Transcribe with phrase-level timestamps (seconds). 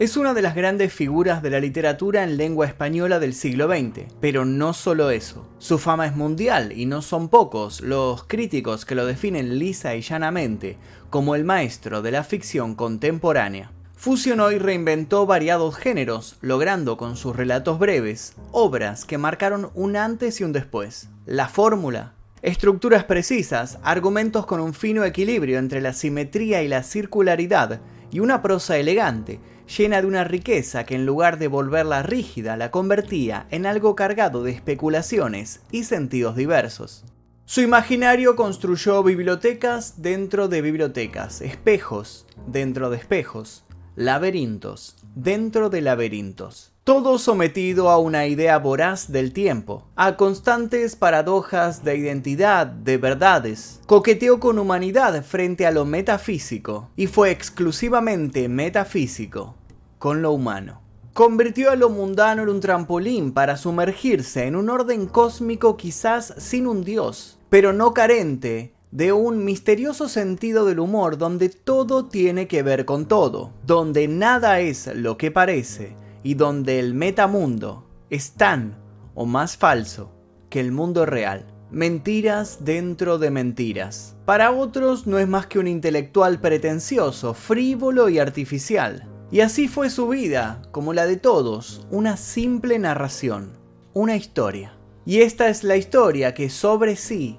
[0.00, 4.06] Es una de las grandes figuras de la literatura en lengua española del siglo XX,
[4.18, 5.46] pero no solo eso.
[5.58, 10.00] Su fama es mundial y no son pocos los críticos que lo definen lisa y
[10.00, 10.78] llanamente
[11.10, 13.72] como el maestro de la ficción contemporánea.
[13.94, 20.40] Fusionó y reinventó variados géneros, logrando con sus relatos breves obras que marcaron un antes
[20.40, 21.10] y un después.
[21.26, 27.82] La fórmula Estructuras precisas, argumentos con un fino equilibrio entre la simetría y la circularidad,
[28.10, 29.40] y una prosa elegante,
[29.76, 34.42] llena de una riqueza que en lugar de volverla rígida la convertía en algo cargado
[34.42, 37.04] de especulaciones y sentidos diversos.
[37.44, 43.64] Su imaginario construyó bibliotecas dentro de bibliotecas, espejos dentro de espejos,
[43.96, 51.84] laberintos dentro de laberintos todo sometido a una idea voraz del tiempo, a constantes paradojas
[51.84, 53.80] de identidad, de verdades.
[53.86, 59.54] Coqueteó con humanidad frente a lo metafísico, y fue exclusivamente metafísico
[60.00, 60.80] con lo humano.
[61.12, 66.66] Convirtió a lo mundano en un trampolín para sumergirse en un orden cósmico quizás sin
[66.66, 72.62] un dios, pero no carente de un misterioso sentido del humor donde todo tiene que
[72.62, 78.78] ver con todo, donde nada es lo que parece, y donde el metamundo es tan
[79.14, 80.12] o más falso
[80.48, 81.44] que el mundo real.
[81.70, 84.16] Mentiras dentro de mentiras.
[84.24, 89.06] Para otros no es más que un intelectual pretencioso, frívolo y artificial.
[89.32, 93.52] Y así fue su vida, como la de todos, una simple narración,
[93.94, 94.74] una historia.
[95.06, 97.38] Y esta es la historia que sobre sí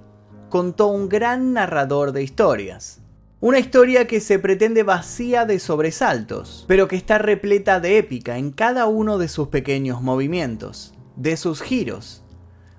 [0.50, 3.02] contó un gran narrador de historias,
[3.42, 8.52] una historia que se pretende vacía de sobresaltos, pero que está repleta de épica en
[8.52, 12.24] cada uno de sus pequeños movimientos, de sus giros,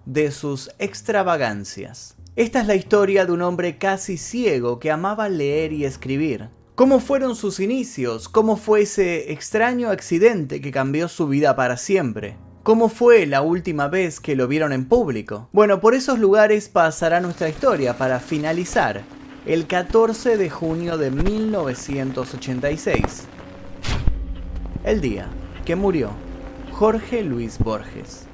[0.07, 2.17] de sus extravagancias.
[2.35, 6.49] Esta es la historia de un hombre casi ciego que amaba leer y escribir.
[6.75, 8.31] ¿Cómo fueron sus inicios?
[8.31, 12.39] ¿Cómo fue ese extraño accidente que cambió su vida para siempre?
[12.62, 15.51] ¿Cómo fue la última vez que lo vieron en público?
[15.53, 19.02] Bueno, por esos lugares pasará nuestra historia para finalizar
[19.45, 23.02] el 14 de junio de 1986.
[24.83, 25.29] El día
[25.67, 26.08] que murió
[26.70, 28.24] Jorge Luis Borges.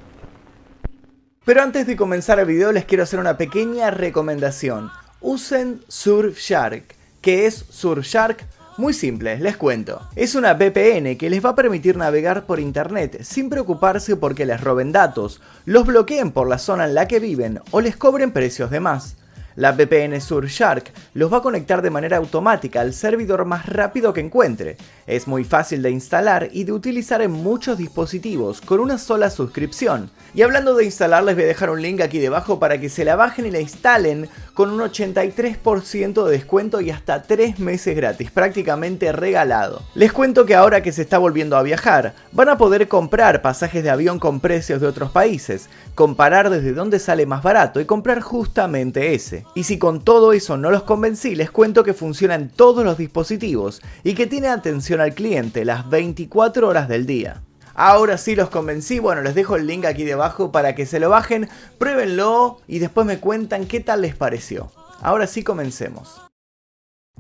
[1.44, 4.92] Pero antes de comenzar el video les quiero hacer una pequeña recomendación.
[5.20, 6.97] Usen Surfshark.
[7.20, 8.46] ¿Qué es Surfshark?
[8.76, 10.00] Muy simple, les cuento.
[10.14, 14.60] Es una VPN que les va a permitir navegar por internet sin preocuparse porque les
[14.60, 18.70] roben datos, los bloqueen por la zona en la que viven o les cobren precios
[18.70, 19.16] de más.
[19.58, 24.20] La VPN Surfshark los va a conectar de manera automática al servidor más rápido que
[24.20, 24.76] encuentre.
[25.08, 30.12] Es muy fácil de instalar y de utilizar en muchos dispositivos con una sola suscripción.
[30.32, 33.04] Y hablando de instalar, les voy a dejar un link aquí debajo para que se
[33.04, 34.28] la bajen y la instalen
[34.58, 39.84] con un 83% de descuento y hasta 3 meses gratis, prácticamente regalado.
[39.94, 43.84] Les cuento que ahora que se está volviendo a viajar, van a poder comprar pasajes
[43.84, 48.20] de avión con precios de otros países, comparar desde dónde sale más barato y comprar
[48.20, 49.44] justamente ese.
[49.54, 52.98] Y si con todo eso no los convencí, les cuento que funciona en todos los
[52.98, 57.42] dispositivos y que tiene atención al cliente las 24 horas del día.
[57.80, 61.10] Ahora sí los convencí, bueno, les dejo el link aquí debajo para que se lo
[61.10, 64.72] bajen, pruébenlo y después me cuentan qué tal les pareció.
[65.00, 66.20] Ahora sí comencemos.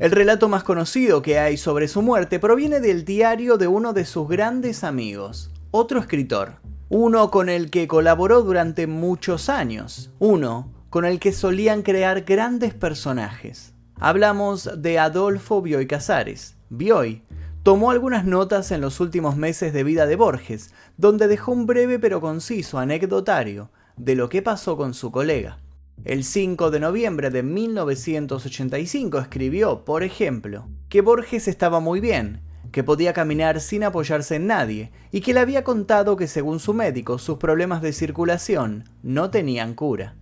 [0.00, 4.04] El relato más conocido que hay sobre su muerte proviene del diario de uno de
[4.04, 6.54] sus grandes amigos, otro escritor,
[6.88, 12.74] uno con el que colaboró durante muchos años, uno con el que solían crear grandes
[12.74, 13.74] personajes.
[14.00, 16.56] Hablamos de Adolfo Bioy Casares.
[16.68, 17.22] Bioy
[17.62, 21.98] tomó algunas notas en los últimos meses de vida de Borges, donde dejó un breve
[21.98, 25.58] pero conciso anecdotario de lo que pasó con su colega.
[26.04, 32.84] El 5 de noviembre de 1985 escribió, por ejemplo, que Borges estaba muy bien, que
[32.84, 37.18] podía caminar sin apoyarse en nadie y que le había contado que según su médico
[37.18, 40.14] sus problemas de circulación no tenían cura.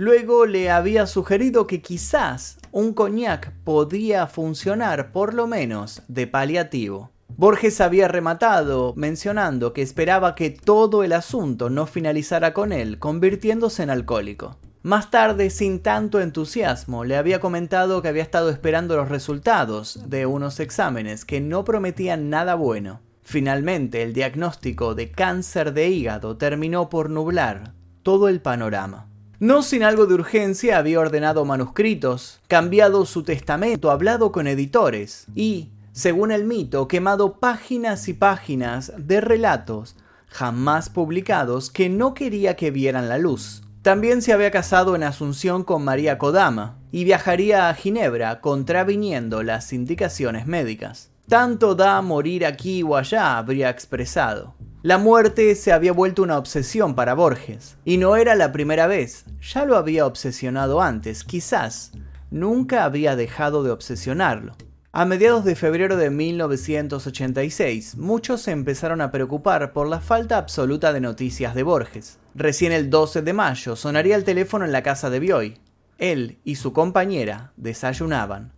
[0.00, 7.10] Luego le había sugerido que quizás un coñac podía funcionar por lo menos de paliativo.
[7.36, 13.82] Borges había rematado mencionando que esperaba que todo el asunto no finalizara con él convirtiéndose
[13.82, 14.56] en alcohólico.
[14.82, 20.24] Más tarde, sin tanto entusiasmo, le había comentado que había estado esperando los resultados de
[20.24, 23.02] unos exámenes que no prometían nada bueno.
[23.22, 29.09] Finalmente, el diagnóstico de cáncer de hígado terminó por nublar todo el panorama.
[29.40, 35.70] No sin algo de urgencia había ordenado manuscritos, cambiado su testamento, hablado con editores y,
[35.92, 39.96] según el mito, quemado páginas y páginas de relatos
[40.26, 43.62] jamás publicados que no quería que vieran la luz.
[43.80, 49.72] También se había casado en Asunción con María Kodama y viajaría a Ginebra contraviniendo las
[49.72, 51.12] indicaciones médicas.
[51.30, 54.54] Tanto da morir aquí o allá, habría expresado.
[54.82, 59.26] La muerte se había vuelto una obsesión para Borges, y no era la primera vez,
[59.42, 61.92] ya lo había obsesionado antes, quizás
[62.30, 64.56] nunca había dejado de obsesionarlo.
[64.92, 70.94] A mediados de febrero de 1986, muchos se empezaron a preocupar por la falta absoluta
[70.94, 72.18] de noticias de Borges.
[72.34, 75.58] Recién el 12 de mayo sonaría el teléfono en la casa de Bioy.
[75.98, 78.54] Él y su compañera desayunaban.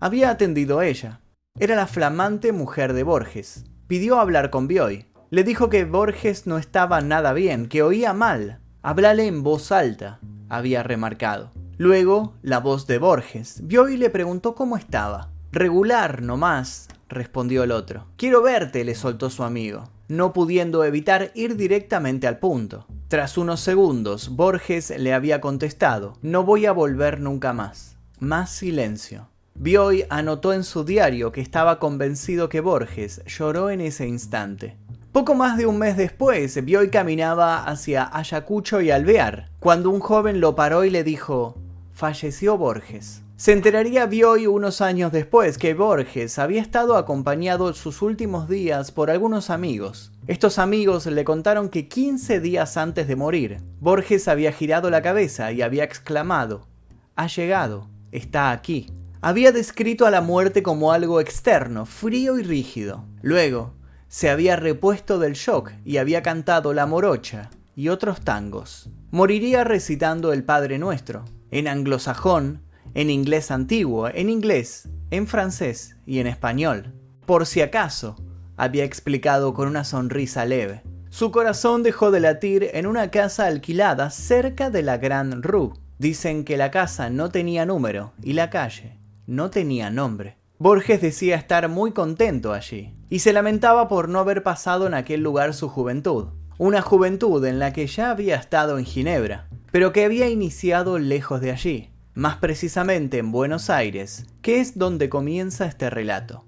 [0.00, 1.20] Había atendido ella.
[1.58, 3.66] Era la flamante mujer de Borges.
[3.86, 5.04] Pidió hablar con Bioy.
[5.28, 8.60] Le dijo que Borges no estaba nada bien, que oía mal.
[8.82, 11.50] Háblale en voz alta, había remarcado.
[11.78, 13.66] Luego, la voz de Borges.
[13.66, 15.30] Bioy le preguntó cómo estaba.
[15.50, 18.06] Regular, no más, respondió el otro.
[18.16, 22.86] Quiero verte, le soltó su amigo, no pudiendo evitar ir directamente al punto.
[23.08, 27.96] Tras unos segundos, Borges le había contestado, no voy a volver nunca más.
[28.20, 29.28] Más silencio.
[29.56, 34.76] Bioy anotó en su diario que estaba convencido que Borges lloró en ese instante.
[35.16, 40.42] Poco más de un mes después, Bioy caminaba hacia Ayacucho y Alvear, cuando un joven
[40.42, 41.56] lo paró y le dijo,
[41.94, 43.22] falleció Borges.
[43.36, 49.10] Se enteraría Bioy unos años después que Borges había estado acompañado sus últimos días por
[49.10, 50.12] algunos amigos.
[50.26, 55.50] Estos amigos le contaron que 15 días antes de morir, Borges había girado la cabeza
[55.50, 56.66] y había exclamado,
[57.14, 58.92] ha llegado, está aquí.
[59.22, 63.06] Había descrito a la muerte como algo externo, frío y rígido.
[63.22, 63.72] Luego,
[64.16, 68.88] se había repuesto del shock y había cantado La Morocha y otros tangos.
[69.10, 71.26] Moriría recitando el Padre Nuestro.
[71.50, 72.62] En anglosajón,
[72.94, 76.94] en inglés antiguo, en inglés, en francés y en español.
[77.26, 78.16] Por si acaso,
[78.56, 80.82] había explicado con una sonrisa leve.
[81.10, 85.74] Su corazón dejó de latir en una casa alquilada cerca de la Gran Rue.
[85.98, 90.38] Dicen que la casa no tenía número y la calle no tenía nombre.
[90.58, 95.22] Borges decía estar muy contento allí y se lamentaba por no haber pasado en aquel
[95.22, 96.28] lugar su juventud.
[96.56, 101.42] Una juventud en la que ya había estado en Ginebra, pero que había iniciado lejos
[101.42, 106.46] de allí, más precisamente en Buenos Aires, que es donde comienza este relato.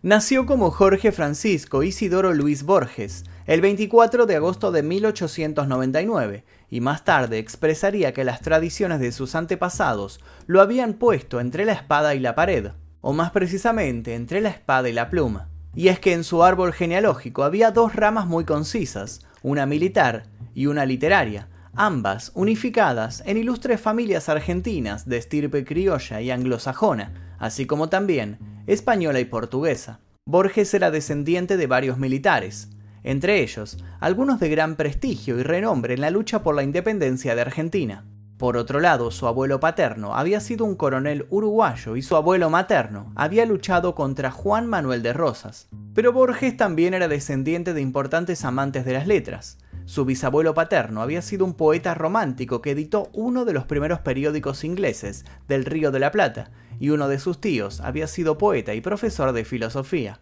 [0.00, 7.06] Nació como Jorge Francisco Isidoro Luis Borges el 24 de agosto de 1899 y más
[7.06, 12.20] tarde expresaría que las tradiciones de sus antepasados lo habían puesto entre la espada y
[12.20, 15.48] la pared, o más precisamente entre la espada y la pluma.
[15.74, 20.24] Y es que en su árbol genealógico había dos ramas muy concisas, una militar
[20.54, 27.64] y una literaria, ambas unificadas en ilustres familias argentinas de estirpe criolla y anglosajona, así
[27.64, 28.36] como también
[28.66, 30.00] española y portuguesa.
[30.26, 32.68] Borges era descendiente de varios militares,
[33.10, 37.40] entre ellos algunos de gran prestigio y renombre en la lucha por la independencia de
[37.40, 38.04] Argentina.
[38.36, 43.12] Por otro lado, su abuelo paterno había sido un coronel uruguayo y su abuelo materno
[43.16, 45.68] había luchado contra Juan Manuel de Rosas.
[45.94, 49.58] Pero Borges también era descendiente de importantes amantes de las letras,
[49.88, 54.62] su bisabuelo paterno había sido un poeta romántico que editó uno de los primeros periódicos
[54.62, 58.82] ingleses del Río de la Plata, y uno de sus tíos había sido poeta y
[58.82, 60.20] profesor de filosofía.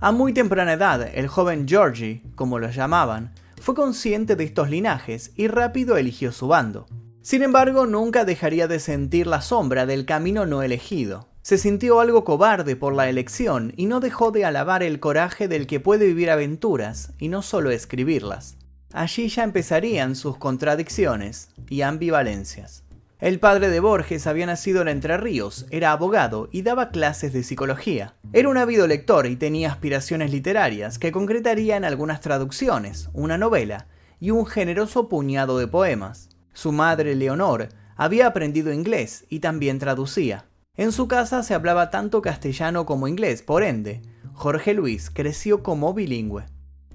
[0.00, 5.32] A muy temprana edad, el joven Georgie, como lo llamaban, fue consciente de estos linajes
[5.34, 6.86] y rápido eligió su bando.
[7.20, 11.26] Sin embargo, nunca dejaría de sentir la sombra del camino no elegido.
[11.42, 15.66] Se sintió algo cobarde por la elección y no dejó de alabar el coraje del
[15.66, 18.56] que puede vivir aventuras y no solo escribirlas.
[18.92, 22.84] Allí ya empezarían sus contradicciones y ambivalencias.
[23.20, 27.42] El padre de Borges había nacido en Entre Ríos, era abogado y daba clases de
[27.42, 28.14] psicología.
[28.32, 33.88] Era un ávido lector y tenía aspiraciones literarias que concretaría en algunas traducciones, una novela
[34.20, 36.28] y un generoso puñado de poemas.
[36.52, 40.44] Su madre, Leonor, había aprendido inglés y también traducía.
[40.76, 44.00] En su casa se hablaba tanto castellano como inglés, por ende,
[44.32, 46.44] Jorge Luis creció como bilingüe.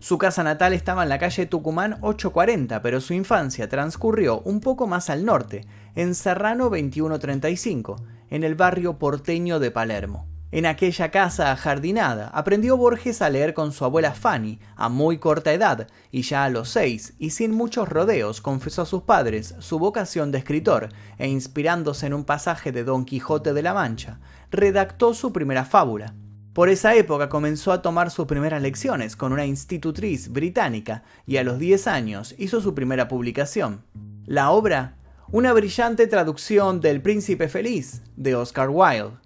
[0.03, 4.85] Su casa natal estaba en la calle Tucumán 840, pero su infancia transcurrió un poco
[4.85, 10.27] más al norte, en Serrano 2135, en el barrio porteño de Palermo.
[10.51, 15.53] En aquella casa ajardinada aprendió Borges a leer con su abuela Fanny a muy corta
[15.53, 19.79] edad y ya a los seis y sin muchos rodeos confesó a sus padres su
[19.79, 24.19] vocación de escritor e inspirándose en un pasaje de Don Quijote de la Mancha,
[24.51, 26.13] redactó su primera fábula,
[26.53, 31.43] por esa época comenzó a tomar sus primeras lecciones con una institutriz británica y a
[31.43, 33.81] los 10 años hizo su primera publicación.
[34.27, 34.95] La obra,
[35.31, 39.17] una brillante traducción del Príncipe Feliz de Oscar Wilde.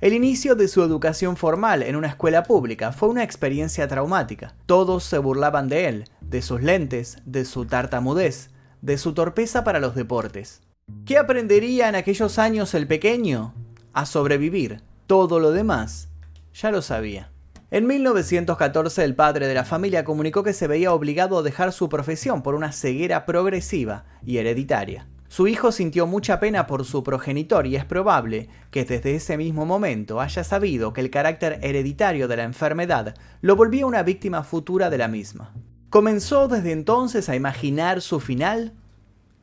[0.00, 4.56] El inicio de su educación formal en una escuela pública fue una experiencia traumática.
[4.66, 9.78] Todos se burlaban de él, de sus lentes, de su tartamudez, de su torpeza para
[9.78, 10.62] los deportes.
[11.06, 13.54] ¿Qué aprendería en aquellos años el pequeño?
[13.92, 14.82] A sobrevivir.
[15.06, 16.08] Todo lo demás
[16.54, 17.30] ya lo sabía.
[17.70, 21.88] En 1914 el padre de la familia comunicó que se veía obligado a dejar su
[21.88, 25.08] profesión por una ceguera progresiva y hereditaria.
[25.28, 29.64] Su hijo sintió mucha pena por su progenitor y es probable que desde ese mismo
[29.64, 34.90] momento haya sabido que el carácter hereditario de la enfermedad lo volvía una víctima futura
[34.90, 35.54] de la misma.
[35.88, 38.74] ¿Comenzó desde entonces a imaginar su final?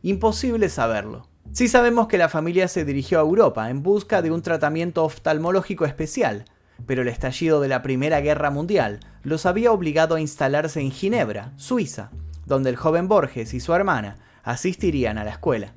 [0.04, 1.28] Imposible saberlo.
[1.52, 5.86] Sí sabemos que la familia se dirigió a Europa en busca de un tratamiento oftalmológico
[5.86, 6.46] especial,
[6.86, 11.54] pero el estallido de la Primera Guerra Mundial los había obligado a instalarse en Ginebra,
[11.56, 12.12] Suiza,
[12.46, 15.74] donde el joven Borges y su hermana asistirían a la escuela.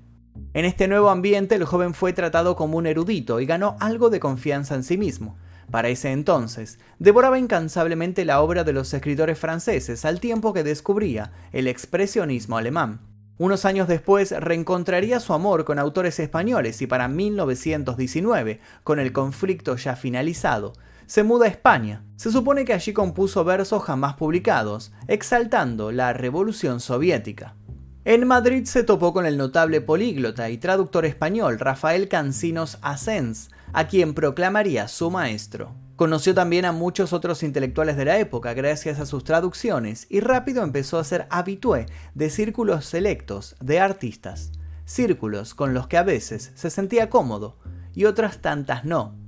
[0.55, 4.21] En este nuevo ambiente el joven fue tratado como un erudito y ganó algo de
[4.21, 5.37] confianza en sí mismo.
[5.71, 11.33] Para ese entonces, devoraba incansablemente la obra de los escritores franceses al tiempo que descubría
[11.53, 13.01] el expresionismo alemán.
[13.39, 19.77] Unos años después reencontraría su amor con autores españoles y para 1919, con el conflicto
[19.77, 20.75] ya finalizado,
[21.07, 22.05] se muda a España.
[22.17, 27.57] Se supone que allí compuso versos jamás publicados, exaltando la revolución soviética.
[28.05, 33.87] En Madrid se topó con el notable políglota y traductor español Rafael Cancinos Asens, a
[33.87, 35.75] quien proclamaría su maestro.
[35.95, 40.65] Conoció también a muchos otros intelectuales de la época gracias a sus traducciones y rápido
[40.65, 44.51] empezó a ser habitué de círculos selectos de artistas,
[44.85, 47.59] círculos con los que a veces se sentía cómodo
[47.95, 49.22] y otras tantas no.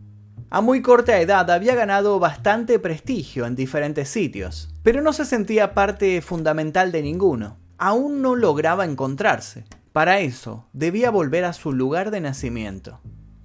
[0.50, 5.74] A muy corta edad había ganado bastante prestigio en diferentes sitios, pero no se sentía
[5.74, 9.64] parte fundamental de ninguno aún no lograba encontrarse.
[9.92, 13.00] Para eso, debía volver a su lugar de nacimiento.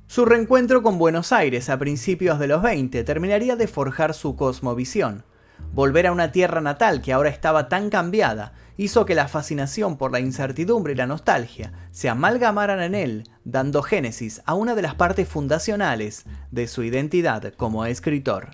[0.08, 5.24] Su reencuentro con Buenos Aires a principios de los 20 terminaría de forjar su cosmovisión.
[5.74, 10.13] Volver a una tierra natal que ahora estaba tan cambiada hizo que la fascinación por
[10.13, 14.95] la incertidumbre y la nostalgia se amalgamaran en él, dando génesis a una de las
[14.95, 18.51] partes fundacionales de su identidad como escritor.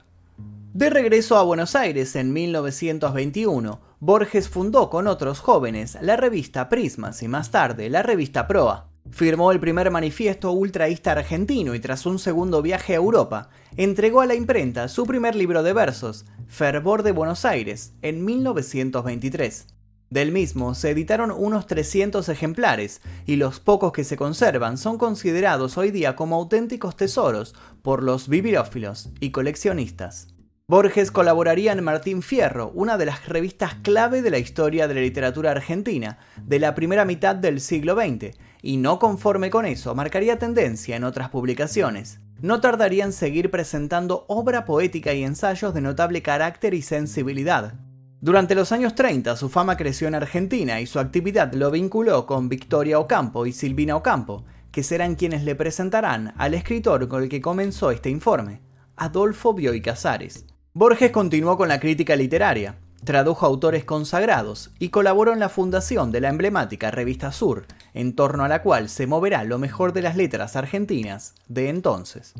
[0.73, 7.21] De regreso a Buenos Aires en 1921, Borges fundó con otros jóvenes la revista Prismas
[7.21, 8.89] y más tarde la revista Proa.
[9.11, 14.25] Firmó el primer manifiesto ultraísta argentino y tras un segundo viaje a Europa, entregó a
[14.25, 19.74] la imprenta su primer libro de versos, Fervor de Buenos Aires, en 1923.
[20.09, 25.77] Del mismo se editaron unos 300 ejemplares y los pocos que se conservan son considerados
[25.77, 30.27] hoy día como auténticos tesoros por los bibliófilos y coleccionistas.
[30.67, 35.01] Borges colaboraría en Martín Fierro, una de las revistas clave de la historia de la
[35.01, 40.39] literatura argentina, de la primera mitad del siglo XX, y no conforme con eso, marcaría
[40.39, 42.19] tendencia en otras publicaciones.
[42.41, 47.75] No tardaría en seguir presentando obra poética y ensayos de notable carácter y sensibilidad.
[48.25, 52.49] Durante los años 30 su fama creció en Argentina y su actividad lo vinculó con
[52.49, 57.39] Victoria Ocampo y Silvina Ocampo, que serán quienes le presentarán al escritor con el que
[57.39, 58.61] comenzó este informe,
[58.95, 60.47] Adolfo Bioy Casares.
[60.73, 66.21] Borges continuó con la crítica literaria, tradujo autores consagrados y colaboró en la fundación de
[66.21, 70.15] la emblemática revista Sur, en torno a la cual se moverá lo mejor de las
[70.15, 72.33] letras argentinas de entonces.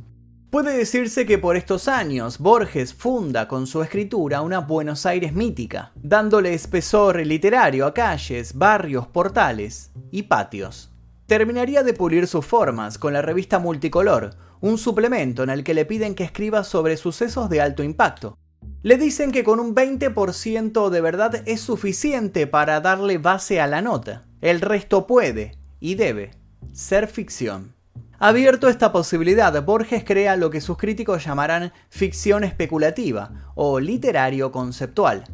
[0.56, 5.92] Puede decirse que por estos años Borges funda con su escritura una Buenos Aires mítica,
[5.96, 10.94] dándole espesor literario a calles, barrios, portales y patios.
[11.26, 15.84] Terminaría de pulir sus formas con la revista Multicolor, un suplemento en el que le
[15.84, 18.38] piden que escriba sobre sucesos de alto impacto.
[18.82, 23.82] Le dicen que con un 20% de verdad es suficiente para darle base a la
[23.82, 24.24] nota.
[24.40, 26.32] El resto puede y debe
[26.72, 27.75] ser ficción.
[28.20, 35.26] Abierto esta posibilidad, Borges crea lo que sus críticos llamarán ficción especulativa o literario conceptual.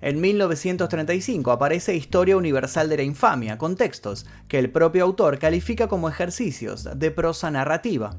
[0.00, 5.88] En 1935 aparece Historia Universal de la Infamia, con textos que el propio autor califica
[5.88, 8.16] como ejercicios de prosa narrativa.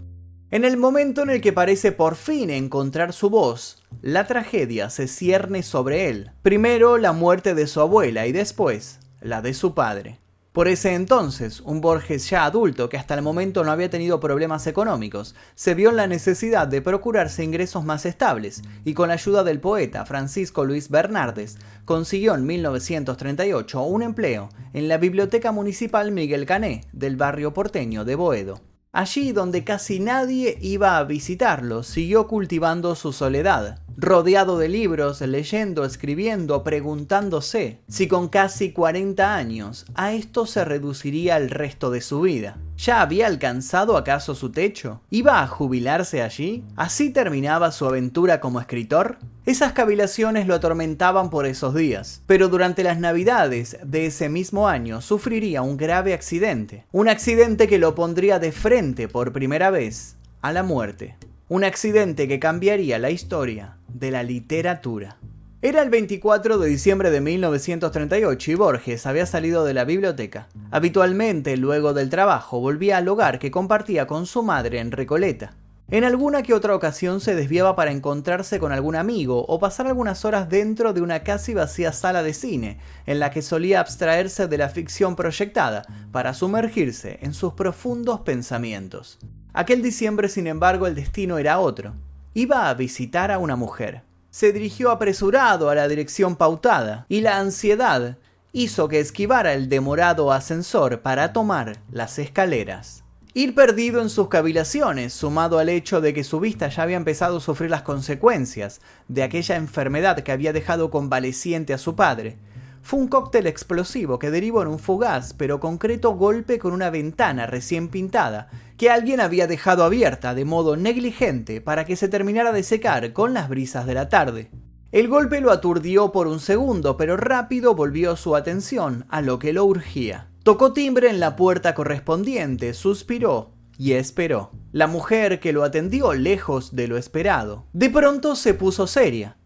[0.52, 5.08] En el momento en el que parece por fin encontrar su voz, la tragedia se
[5.08, 6.32] cierne sobre él.
[6.44, 10.20] Primero la muerte de su abuela y después la de su padre.
[10.52, 14.68] Por ese entonces, un Borges ya adulto que hasta el momento no había tenido problemas
[14.68, 19.46] económicos, se vio en la necesidad de procurarse ingresos más estables y con la ayuda
[19.46, 26.46] del poeta Francisco Luis Bernardes consiguió en 1938 un empleo en la Biblioteca Municipal Miguel
[26.46, 28.71] Cané del barrio porteño de Boedo.
[28.94, 35.86] Allí donde casi nadie iba a visitarlo, siguió cultivando su soledad, rodeado de libros, leyendo,
[35.86, 42.20] escribiendo, preguntándose si con casi 40 años a esto se reduciría el resto de su
[42.20, 42.58] vida.
[42.82, 45.02] ¿Ya había alcanzado acaso su techo?
[45.12, 46.64] ¿Iba a jubilarse allí?
[46.76, 49.20] ¿Así terminaba su aventura como escritor?
[49.46, 55.00] Esas cavilaciones lo atormentaban por esos días, pero durante las navidades de ese mismo año
[55.02, 60.52] sufriría un grave accidente, un accidente que lo pondría de frente por primera vez a
[60.52, 61.18] la muerte.
[61.50, 65.18] un accidente que cambiaría la historia de la literatura.
[65.64, 70.48] Era el 24 de diciembre de 1938 y Borges había salido de la biblioteca.
[70.72, 75.54] Habitualmente, luego del trabajo, volvía al hogar que compartía con su madre en Recoleta.
[75.92, 80.26] En alguna que otra ocasión se desviaba para encontrarse con algún amigo o pasar algunas
[80.26, 84.58] horas dentro de una casi vacía sala de cine, en la que solía abstraerse de
[84.58, 89.20] la ficción proyectada para sumergirse en sus profundos pensamientos.
[89.54, 91.94] Aquel diciembre, sin embargo, el destino era otro.
[92.34, 97.38] Iba a visitar a una mujer se dirigió apresurado a la dirección pautada, y la
[97.38, 98.18] ansiedad
[98.54, 103.04] hizo que esquivara el demorado ascensor para tomar las escaleras.
[103.34, 107.38] Ir perdido en sus cavilaciones, sumado al hecho de que su vista ya había empezado
[107.38, 112.38] a sufrir las consecuencias de aquella enfermedad que había dejado convaleciente a su padre,
[112.82, 117.46] fue un cóctel explosivo que derivó en un fugaz pero concreto golpe con una ventana
[117.46, 122.64] recién pintada que alguien había dejado abierta de modo negligente para que se terminara de
[122.64, 124.50] secar con las brisas de la tarde.
[124.92, 129.54] El golpe lo aturdió por un segundo, pero rápido volvió su atención a lo que
[129.54, 130.28] lo urgía.
[130.44, 134.52] Tocó timbre en la puerta correspondiente, suspiró y esperó.
[134.72, 139.38] La mujer que lo atendió lejos de lo esperado, de pronto se puso seria.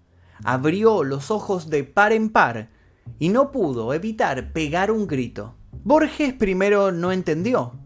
[0.43, 2.69] Abrió los ojos de par en par
[3.19, 5.55] y no pudo evitar pegar un grito.
[5.83, 7.79] Borges primero no entendió,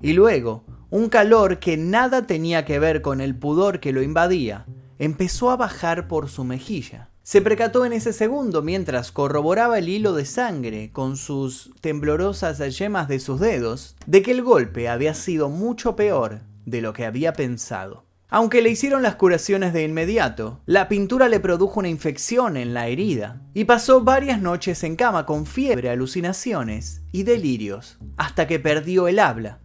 [0.00, 4.66] y luego, un calor que nada tenía que ver con el pudor que lo invadía,
[4.98, 7.10] empezó a bajar por su mejilla.
[7.22, 13.08] Se percató en ese segundo mientras corroboraba el hilo de sangre con sus temblorosas yemas
[13.08, 17.32] de sus dedos de que el golpe había sido mucho peor de lo que había
[17.32, 18.05] pensado.
[18.28, 22.88] Aunque le hicieron las curaciones de inmediato, la pintura le produjo una infección en la
[22.88, 29.06] herida y pasó varias noches en cama con fiebre, alucinaciones y delirios, hasta que perdió
[29.06, 29.60] el habla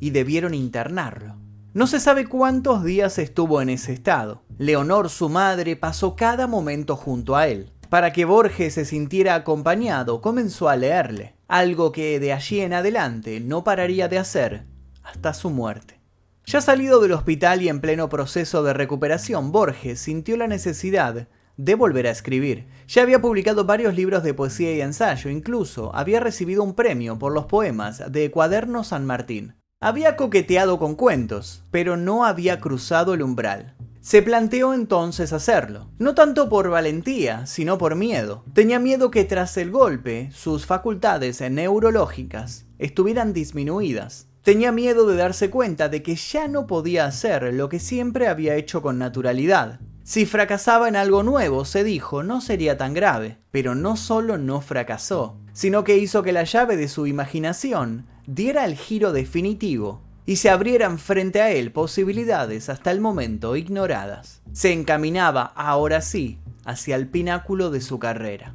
[0.00, 1.36] y debieron internarlo.
[1.74, 4.42] No se sabe cuántos días estuvo en ese estado.
[4.56, 7.72] Leonor, su madre, pasó cada momento junto a él.
[7.90, 13.40] Para que Borges se sintiera acompañado, comenzó a leerle, algo que de allí en adelante
[13.40, 14.66] no pararía de hacer
[15.02, 15.97] hasta su muerte.
[16.48, 21.74] Ya salido del hospital y en pleno proceso de recuperación, Borges sintió la necesidad de
[21.74, 22.68] volver a escribir.
[22.86, 27.34] Ya había publicado varios libros de poesía y ensayo, incluso había recibido un premio por
[27.34, 29.56] los poemas de Cuaderno San Martín.
[29.82, 33.76] Había coqueteado con cuentos, pero no había cruzado el umbral.
[34.00, 38.42] Se planteó entonces hacerlo, no tanto por valentía, sino por miedo.
[38.54, 45.50] Tenía miedo que tras el golpe sus facultades neurológicas estuvieran disminuidas Tenía miedo de darse
[45.50, 49.78] cuenta de que ya no podía hacer lo que siempre había hecho con naturalidad.
[50.04, 53.36] Si fracasaba en algo nuevo, se dijo, no sería tan grave.
[53.50, 58.64] Pero no solo no fracasó, sino que hizo que la llave de su imaginación diera
[58.64, 64.40] el giro definitivo y se abrieran frente a él posibilidades hasta el momento ignoradas.
[64.54, 68.54] Se encaminaba, ahora sí, hacia el pináculo de su carrera.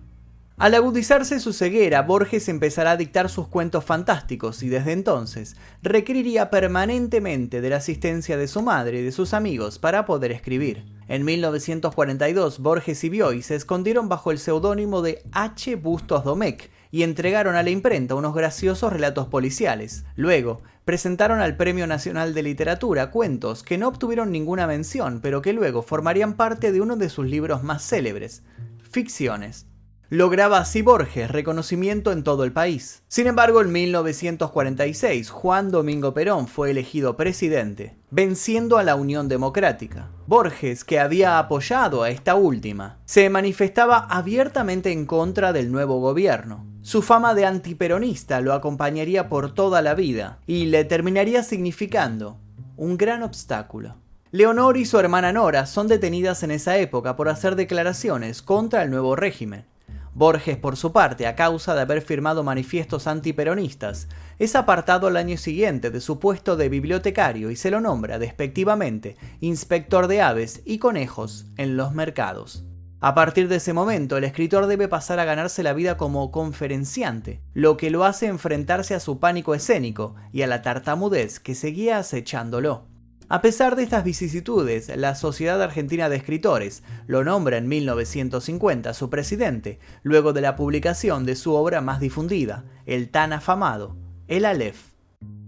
[0.64, 6.50] Al agudizarse su ceguera, Borges empezará a dictar sus cuentos fantásticos y desde entonces requeriría
[6.50, 10.86] permanentemente de la asistencia de su madre y de sus amigos para poder escribir.
[11.10, 15.76] En 1942, Borges y Bioy se escondieron bajo el seudónimo de H.
[15.76, 20.06] Bustos Domecq y entregaron a la imprenta unos graciosos relatos policiales.
[20.16, 25.52] Luego, presentaron al Premio Nacional de Literatura cuentos que no obtuvieron ninguna mención, pero que
[25.52, 28.44] luego formarían parte de uno de sus libros más célebres,
[28.90, 29.66] Ficciones
[30.14, 33.02] lograba así Borges reconocimiento en todo el país.
[33.08, 40.12] Sin embargo, en 1946, Juan Domingo Perón fue elegido presidente, venciendo a la Unión Democrática.
[40.28, 46.64] Borges, que había apoyado a esta última, se manifestaba abiertamente en contra del nuevo gobierno.
[46.84, 52.38] Su fama de antiperonista lo acompañaría por toda la vida y le terminaría significando
[52.78, 53.96] un gran obstáculo.
[54.30, 58.92] Leonor y su hermana Nora son detenidas en esa época por hacer declaraciones contra el
[58.92, 59.73] nuevo régimen.
[60.16, 65.38] Borges, por su parte, a causa de haber firmado manifiestos antiperonistas, es apartado al año
[65.38, 70.78] siguiente de su puesto de bibliotecario y se lo nombra despectivamente inspector de aves y
[70.78, 72.64] conejos en los mercados.
[73.00, 77.42] A partir de ese momento, el escritor debe pasar a ganarse la vida como conferenciante,
[77.54, 81.98] lo que lo hace enfrentarse a su pánico escénico y a la tartamudez que seguía
[81.98, 82.93] acechándolo.
[83.30, 89.10] A pesar de estas vicisitudes, la Sociedad Argentina de Escritores lo nombra en 1950 su
[89.10, 93.96] presidente, luego de la publicación de su obra más difundida, el tan afamado,
[94.28, 94.92] El Aleph.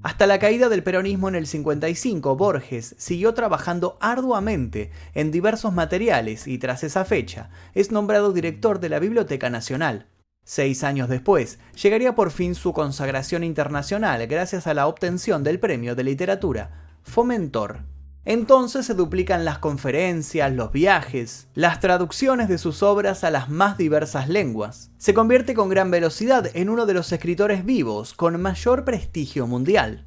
[0.03, 6.47] Hasta la caída del peronismo en el 55, Borges siguió trabajando arduamente en diversos materiales
[6.47, 10.07] y tras esa fecha es nombrado director de la Biblioteca Nacional.
[10.45, 15.95] Seis años después, llegaría por fin su consagración internacional gracias a la obtención del Premio
[15.95, 17.83] de Literatura Fomentor.
[18.25, 23.77] Entonces se duplican las conferencias, los viajes, las traducciones de sus obras a las más
[23.77, 24.91] diversas lenguas.
[24.97, 30.05] Se convierte con gran velocidad en uno de los escritores vivos con mayor prestigio mundial.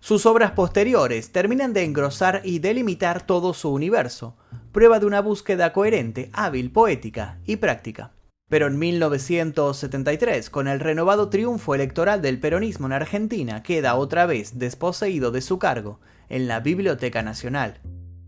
[0.00, 4.36] Sus obras posteriores terminan de engrosar y delimitar todo su universo,
[4.72, 8.12] prueba de una búsqueda coherente, hábil, poética y práctica.
[8.50, 14.58] Pero en 1973, con el renovado triunfo electoral del peronismo en Argentina, queda otra vez
[14.58, 17.78] desposeído de su cargo en la Biblioteca Nacional.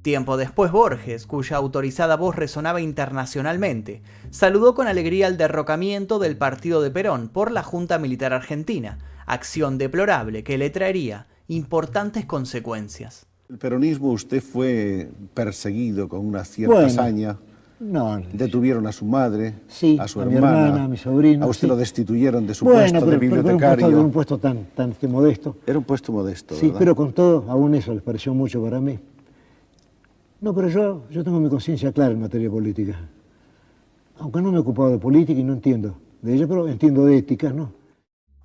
[0.02, 6.82] Tiempo después Borges, cuya autorizada voz resonaba internacionalmente, saludó con alegría el derrocamiento del partido
[6.82, 13.26] de Perón por la Junta Militar Argentina, acción deplorable que le traería importantes consecuencias.
[13.48, 17.38] El peronismo usted fue perseguido con una cierta hazaña
[17.82, 19.54] no, Detuvieron a su madre,
[19.98, 21.44] a su hermana, a mi sobrino.
[21.44, 23.86] A usted lo destituyeron de su puesto de bibliotecario.
[23.86, 24.66] Pero un puesto, un puesto tan,
[25.00, 25.56] tan modesto.
[25.66, 28.98] Era un puesto modesto, Sí, pero con todo, aún eso les pareció mucho para mí.
[30.40, 32.96] No, pero yo, yo tengo mi conciencia clara en materia política.
[34.20, 37.18] Aunque no me he ocupado de política y no entiendo de ella, pero entiendo de
[37.18, 37.72] ética, ¿no?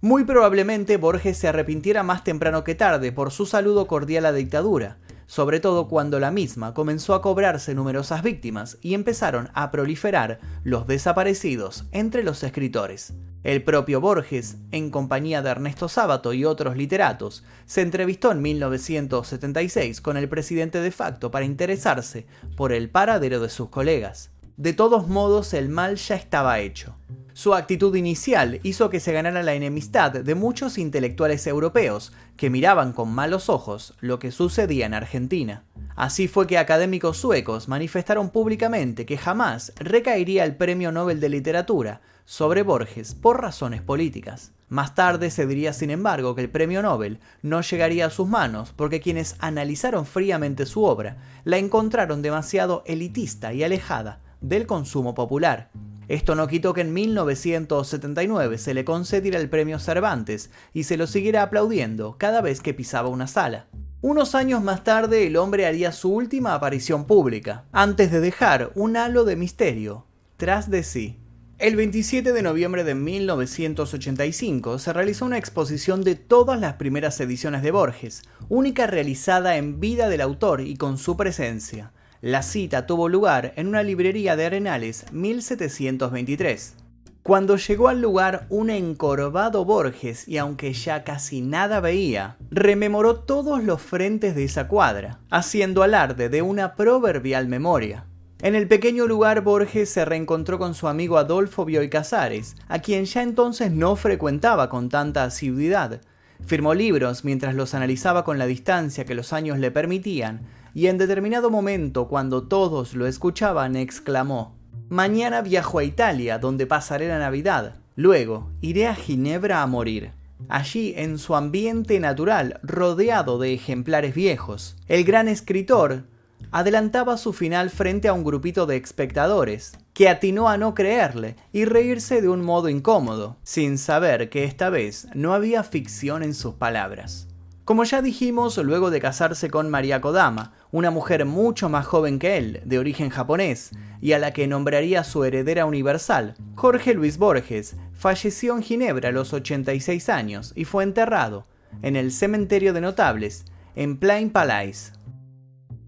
[0.02, 4.38] Muy probablemente Borges se arrepintiera más temprano que tarde por su saludo cordial a la
[4.38, 10.40] dictadura sobre todo cuando la misma comenzó a cobrarse numerosas víctimas y empezaron a proliferar
[10.64, 13.14] los desaparecidos entre los escritores.
[13.44, 20.02] El propio Borges, en compañía de Ernesto Sábato y otros literatos, se entrevistó en 1976
[20.02, 24.32] con el presidente de facto para interesarse por el paradero de sus colegas.
[24.58, 26.96] De todos modos, el mal ya estaba hecho.
[27.38, 32.94] Su actitud inicial hizo que se ganara la enemistad de muchos intelectuales europeos que miraban
[32.94, 35.64] con malos ojos lo que sucedía en Argentina.
[35.96, 42.02] Así fue que académicos suecos manifestaron públicamente que jamás recaería el Premio Nobel de Literatura
[42.26, 44.54] sobre Borges por razones políticas.
[44.68, 48.74] Más tarde se diría, sin embargo, que el premio Nobel no llegaría a sus manos
[48.76, 55.70] porque quienes analizaron fríamente su obra la encontraron demasiado elitista y alejada del consumo popular.
[56.08, 61.06] Esto no quitó que en 1979 se le concediera el premio Cervantes y se lo
[61.06, 63.68] siguiera aplaudiendo cada vez que pisaba una sala.
[64.02, 68.96] Unos años más tarde el hombre haría su última aparición pública, antes de dejar un
[68.96, 70.06] halo de misterio
[70.38, 71.18] tras de sí.
[71.58, 77.64] El 27 de noviembre de 1985 se realizó una exposición de todas las primeras ediciones
[77.64, 81.92] de Borges, única realizada en vida del autor y con su presencia.
[82.22, 86.76] La cita tuvo lugar en una librería de Arenales 1723.
[87.22, 93.64] Cuando llegó al lugar un encorvado Borges y aunque ya casi nada veía, rememoró todos
[93.64, 98.08] los frentes de esa cuadra, haciendo alarde de una proverbial memoria.
[98.42, 103.06] En el pequeño lugar Borges se reencontró con su amigo Adolfo Bioy Casares, a quien
[103.06, 106.02] ya entonces no frecuentaba con tanta asiduidad.
[106.46, 110.42] Firmó libros mientras los analizaba con la distancia que los años le permitían,
[110.74, 114.58] y en determinado momento, cuando todos lo escuchaban, exclamó,
[114.90, 117.76] Mañana viajo a Italia, donde pasaré la Navidad.
[117.96, 120.12] Luego, iré a Ginebra a morir.
[120.48, 126.04] Allí, en su ambiente natural, rodeado de ejemplares viejos, el gran escritor
[126.52, 131.66] adelantaba su final frente a un grupito de espectadores, que atinó a no creerle y
[131.66, 136.54] reírse de un modo incómodo, sin saber que esta vez no había ficción en sus
[136.54, 137.27] palabras.
[137.68, 142.38] Como ya dijimos, luego de casarse con María Kodama, una mujer mucho más joven que
[142.38, 147.76] él, de origen japonés, y a la que nombraría su heredera universal, Jorge Luis Borges
[147.92, 151.46] falleció en Ginebra a los 86 años y fue enterrado
[151.82, 153.44] en el cementerio de notables,
[153.76, 154.94] en Plain Palais.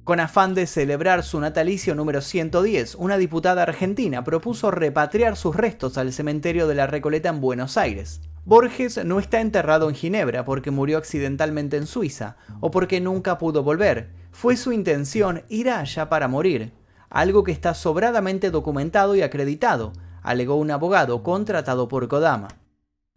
[0.03, 5.97] Con afán de celebrar su natalicio número 110, una diputada argentina propuso repatriar sus restos
[5.97, 8.19] al cementerio de la Recoleta en Buenos Aires.
[8.49, 13.61] Borges no está enterrado en Ginebra porque murió accidentalmente en Suiza o porque nunca pudo
[13.61, 14.09] volver.
[14.31, 16.73] Fue su intención ir allá para morir,
[17.11, 22.47] algo que está sobradamente documentado y acreditado, alegó un abogado contratado por Kodama.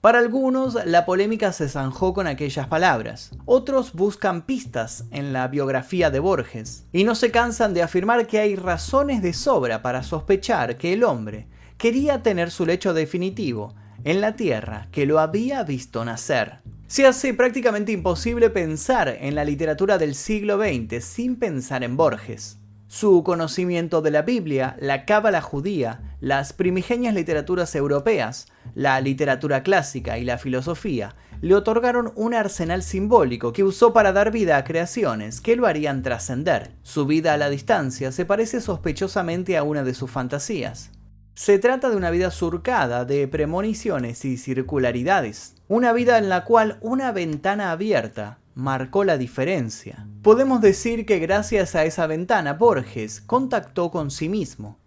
[0.03, 3.31] Para algunos, la polémica se zanjó con aquellas palabras.
[3.47, 8.39] Otros buscan pistas en la biografía de Borges y no se cansan de afirmar que
[8.39, 13.73] hay razones de sobra para sospechar que el hombre quería tener su lecho definitivo
[14.05, 16.61] en la Tierra que lo había visto nacer.
[16.87, 22.59] Se hace prácticamente imposible pensar en la literatura del siglo XX sin pensar en Borges.
[22.87, 30.19] Su conocimiento de la Biblia, la cábala judía, las primigenias literaturas europeas, la literatura clásica
[30.19, 35.41] y la filosofía le otorgaron un arsenal simbólico que usó para dar vida a creaciones
[35.41, 36.71] que lo harían trascender.
[36.83, 40.91] Su vida a la distancia se parece sospechosamente a una de sus fantasías.
[41.35, 46.77] Se trata de una vida surcada de premoniciones y circularidades, una vida en la cual
[46.83, 50.07] una ventana abierta marcó la diferencia.
[50.21, 54.79] Podemos decir que gracias a esa ventana Borges contactó con sí mismo,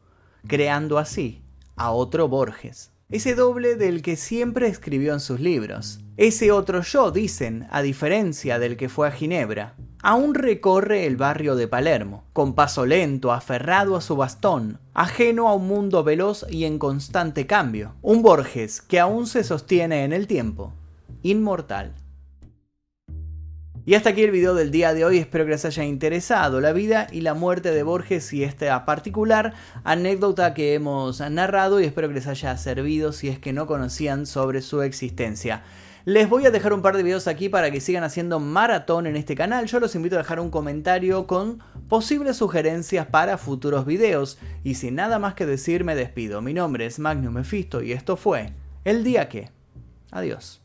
[0.48, 1.42] creando así
[1.76, 2.92] a otro Borges.
[3.10, 6.00] Ese doble del que siempre escribió en sus libros.
[6.16, 9.76] Ese otro yo, dicen, a diferencia del que fue a Ginebra.
[10.08, 15.56] Aún recorre el barrio de Palermo, con paso lento, aferrado a su bastón, ajeno a
[15.56, 17.96] un mundo veloz y en constante cambio.
[18.04, 20.74] Un Borges que aún se sostiene en el tiempo,
[21.24, 21.96] inmortal.
[23.88, 26.72] Y hasta aquí el video del día de hoy, espero que les haya interesado la
[26.72, 32.10] vida y la muerte de Borges y esta particular anécdota que hemos narrado y espero
[32.10, 35.64] que les haya servido si es que no conocían sobre su existencia.
[36.06, 39.16] Les voy a dejar un par de videos aquí para que sigan haciendo maratón en
[39.16, 39.66] este canal.
[39.66, 44.38] Yo los invito a dejar un comentario con posibles sugerencias para futuros videos.
[44.64, 46.44] Y sin nada más que decir me despido.
[46.44, 49.50] Mi nombre es Magnum Mephisto y esto fue El Día Que.
[50.12, 50.65] Adiós.